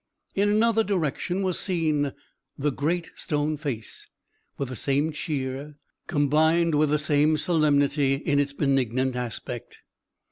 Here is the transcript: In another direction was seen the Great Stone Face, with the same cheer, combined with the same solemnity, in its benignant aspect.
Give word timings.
In 0.33 0.49
another 0.49 0.83
direction 0.83 1.43
was 1.43 1.59
seen 1.59 2.13
the 2.57 2.71
Great 2.71 3.11
Stone 3.13 3.57
Face, 3.57 4.07
with 4.57 4.69
the 4.69 4.75
same 4.75 5.11
cheer, 5.11 5.75
combined 6.07 6.73
with 6.73 6.89
the 6.89 6.97
same 6.97 7.37
solemnity, 7.37 8.15
in 8.15 8.39
its 8.39 8.51
benignant 8.51 9.15
aspect. 9.15 9.77